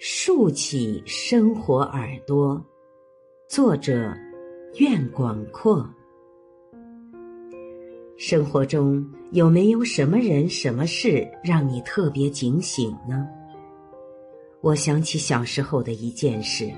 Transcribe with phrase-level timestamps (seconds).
[0.00, 2.64] 竖起生活耳朵，
[3.48, 4.14] 作者：
[4.76, 5.84] 愿广阔。
[8.16, 13.26] 生活中有没有什么人、什么事让你特别警醒呢？
[14.60, 16.70] 我想起小时候的一件事：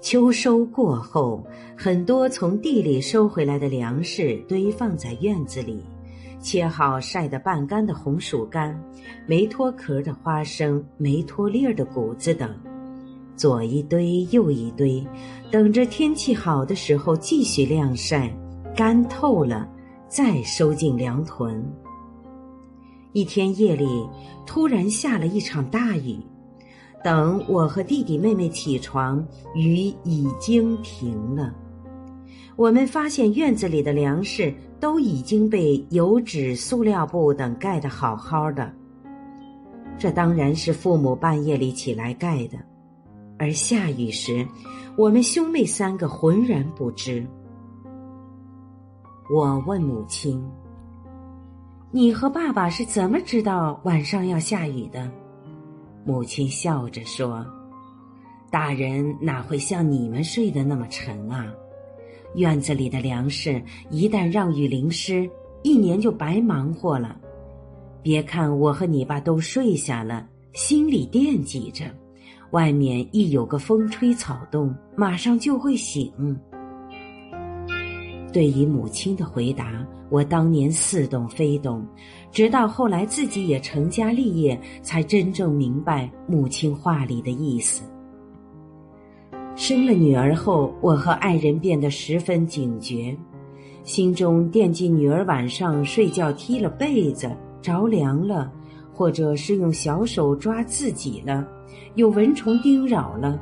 [0.00, 1.44] 秋收过后，
[1.76, 5.84] 很多从地里收回来的粮食堆放在院子里。
[6.40, 8.78] 切好晒得半干的红薯干，
[9.26, 12.50] 没脱壳的花生，没脱粒儿的谷子等，
[13.36, 15.06] 左一堆右一堆，
[15.50, 18.34] 等着天气好的时候继续晾晒，
[18.74, 19.68] 干透了
[20.08, 21.62] 再收进粮囤。
[23.12, 24.08] 一天夜里
[24.46, 26.18] 突然下了一场大雨，
[27.04, 29.22] 等我和弟弟妹妹起床，
[29.54, 31.54] 雨已经停了。
[32.56, 38.70] 我们发现院子里的粮食都已经被油纸、塑料布等盖得好好的。
[39.98, 42.58] 这当然是父母半夜里起来盖的，
[43.38, 44.46] 而下雨时，
[44.96, 47.26] 我们兄妹三个浑然不知。
[49.30, 50.42] 我问母亲
[51.92, 55.10] ：“你和爸爸是怎么知道晚上要下雨的？”
[56.04, 57.46] 母亲笑着说
[58.50, 61.46] ：“大人哪会像你们睡得那么沉啊？”
[62.34, 65.28] 院子里的粮食一旦让雨淋湿，
[65.62, 67.16] 一年就白忙活了。
[68.02, 71.84] 别看我和你爸都睡下了，心里惦记着，
[72.52, 76.10] 外面一有个风吹草动，马上就会醒。
[78.32, 81.84] 对于母亲的回答，我当年似懂非懂，
[82.30, 87.82] 直到后来自己也成家立业，才真正明白母亲话里的意思。
[89.60, 93.14] 生了女儿后，我和爱人变得十分警觉，
[93.84, 97.30] 心中惦记女儿晚上睡觉踢了被子
[97.60, 98.50] 着凉了，
[98.90, 101.46] 或者是用小手抓自己了，
[101.94, 103.38] 有蚊虫叮扰了，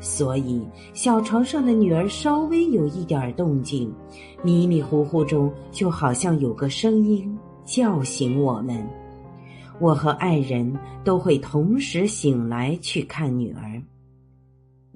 [0.00, 3.94] 所以小床上的女儿稍微有一点动静，
[4.42, 8.84] 迷迷糊糊中就好像有个声音叫醒我们，
[9.78, 13.80] 我和爱人都会同时醒来去看女儿。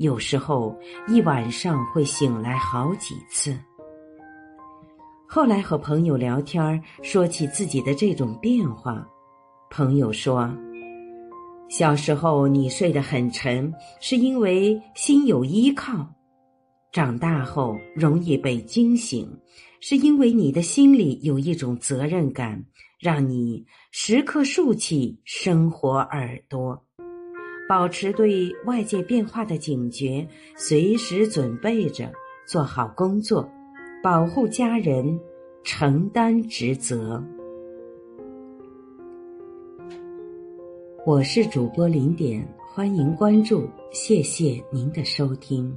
[0.00, 0.74] 有时候
[1.08, 3.54] 一晚上会醒来好几次。
[5.28, 9.06] 后来和朋友聊天说起自己的这种变化，
[9.68, 10.50] 朋友说
[11.68, 15.98] ：“小时候你睡得很沉，是因为心有依靠；
[16.90, 19.30] 长大后容易被惊醒，
[19.80, 22.64] 是因为你的心里有一种责任感，
[22.98, 26.82] 让你时刻竖起生活耳朵。”
[27.70, 30.26] 保持对外界变化的警觉，
[30.56, 32.10] 随时准备着
[32.44, 33.48] 做好工作，
[34.02, 35.20] 保护家人，
[35.62, 37.22] 承担职责。
[41.06, 42.44] 我是主播零点，
[42.74, 45.72] 欢迎关注，谢谢您的收听。